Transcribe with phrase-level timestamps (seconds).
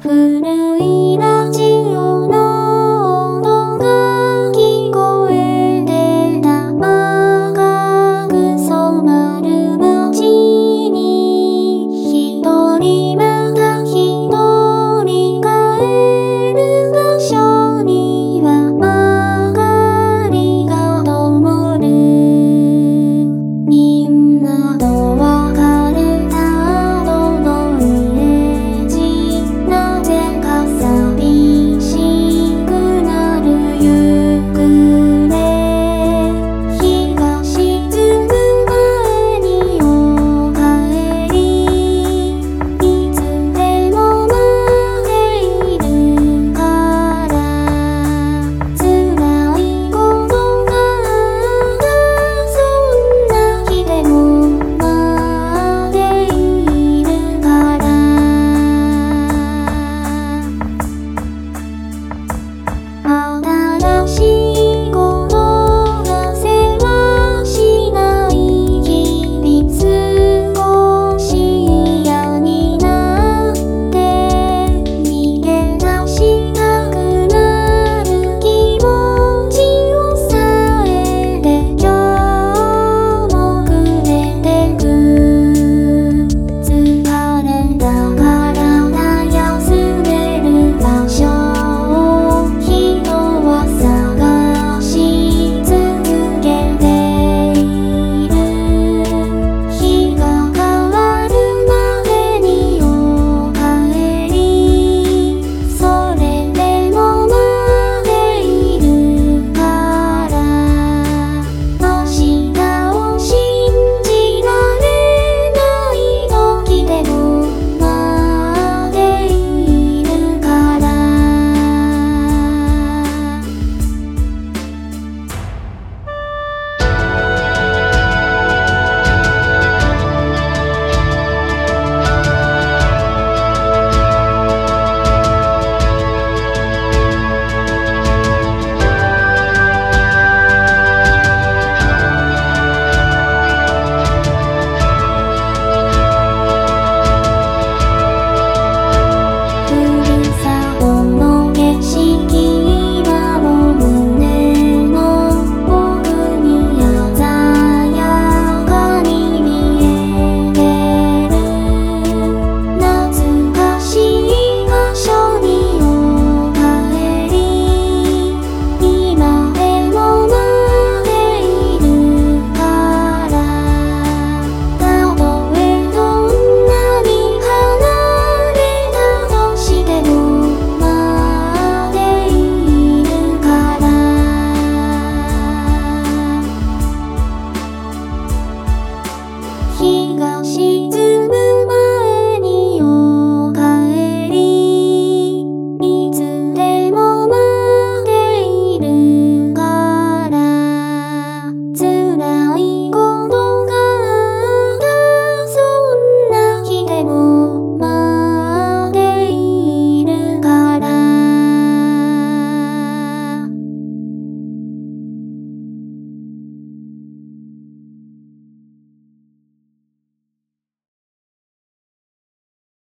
[0.00, 0.97] 古い